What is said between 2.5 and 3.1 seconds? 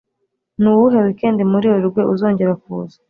kuza?